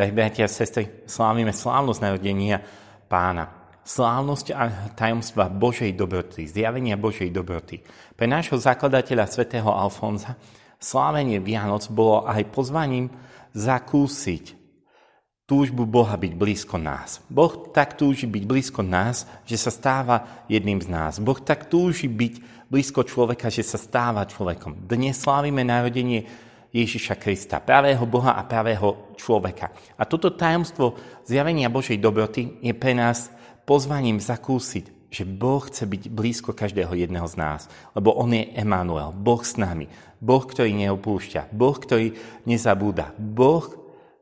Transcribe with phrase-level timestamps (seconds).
[0.00, 2.64] Drahí bratia a sestry, slávime slávnosť narodenia
[3.04, 3.52] pána.
[3.84, 7.84] Slávnosť a tajomstva Božej dobroty, zjavenia Božej dobroty.
[8.16, 10.40] Pre nášho zakladateľa svätého Alfonza
[10.80, 13.12] slávenie Vianoc bolo aj pozvaním
[13.52, 14.56] zakúsiť
[15.44, 17.20] túžbu Boha byť blízko nás.
[17.28, 21.20] Boh tak túži byť blízko nás, že sa stáva jedným z nás.
[21.20, 24.80] Boh tak túži byť blízko človeka, že sa stáva človekom.
[24.80, 26.24] Dnes slávime narodenie
[26.70, 29.74] Ježiša Krista, pravého Boha a pravého človeka.
[29.98, 30.94] A toto tajomstvo
[31.26, 33.30] zjavenia Božej dobroty je pre nás
[33.66, 37.66] pozvaním zakúsiť, že Boh chce byť blízko každého jedného z nás,
[37.98, 39.90] lebo On je Emanuel, Boh s nami,
[40.22, 42.14] Boh, ktorý neopúšťa, Boh, ktorý
[42.46, 43.66] nezabúda, Boh,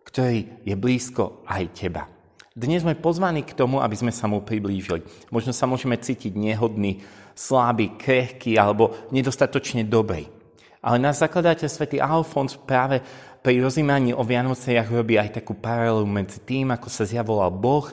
[0.09, 2.09] ktorý je blízko aj teba.
[2.57, 5.05] Dnes sme pozvaní k tomu, aby sme sa mu priblížili.
[5.31, 7.05] Možno sa môžeme cítiť nehodný,
[7.39, 10.38] slabý, krehký alebo nedostatočne dobrý.
[10.79, 13.03] Ale náš zakladateľ svätý Alfons práve
[13.43, 17.87] pri rozímaní o Vianociach robí aj takú paralelu medzi tým, ako sa zjavoval Boh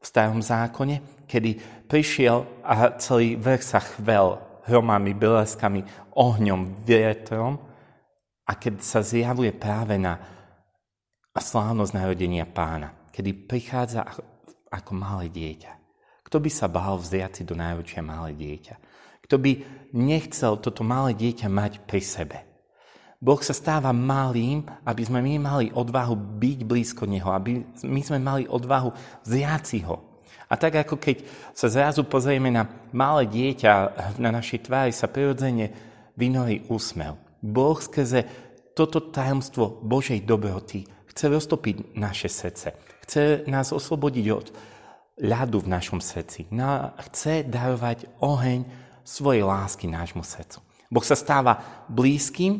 [0.00, 1.56] v starom zákone, kedy
[1.88, 5.84] prišiel a celý vrch sa chvel hromami, bleskami,
[6.16, 7.60] ohňom, vietrom
[8.44, 10.20] a keď sa zjavuje práve na
[11.32, 14.04] slávnosť narodenia pána, kedy prichádza
[14.68, 15.79] ako malé dieťa.
[16.30, 18.78] Kto by sa bál vziať si do náručia malé dieťa?
[19.26, 19.52] Kto by
[19.98, 22.38] nechcel toto malé dieťa mať pri sebe.
[23.18, 28.22] Boh sa stáva malým, aby sme my mali odvahu byť blízko Neho, aby my sme
[28.22, 28.94] mali odvahu
[29.26, 30.22] vziať si ho.
[30.46, 32.62] A tak ako keď sa zrazu pozrieme na
[32.94, 33.72] malé dieťa,
[34.22, 35.74] na našej tvári sa prirodzene
[36.14, 37.18] vynorí úsmev.
[37.42, 38.22] Boh skrze
[38.78, 42.78] toto tajomstvo Božej dobroty chce roztopiť naše srdce.
[43.02, 44.46] Chce nás oslobodiť od
[45.20, 46.48] ľadu v našom srdci.
[46.50, 48.64] No, chce darovať oheň
[49.04, 50.64] svojej lásky nášmu srdcu.
[50.90, 52.58] Boh sa stáva blízkym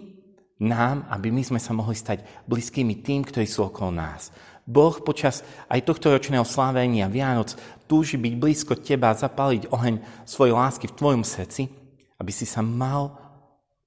[0.60, 4.28] nám, aby my sme sa mohli stať blízkymi tým, ktorí sú okolo nás.
[4.68, 7.56] Boh počas aj tohto ročného slávenia Vianoc
[7.90, 11.66] túži byť blízko teba a zapaliť oheň svojej lásky v tvojom srdci,
[12.20, 13.18] aby si sa mal,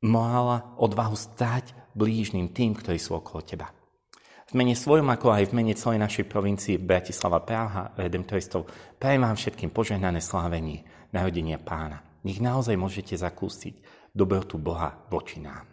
[0.03, 3.71] mala odvahu stať blížnym tým, ktorí sú okolo teba.
[4.43, 8.67] V mene svojom, ako aj v mene celej našej provincii Bratislava Praha, Redemptoristov,
[8.99, 10.83] prajem vám všetkým požehnané slávenie
[11.15, 12.03] narodenia pána.
[12.27, 13.79] Nech naozaj môžete zakúsiť
[14.13, 15.72] dobrotu Boha voči nám.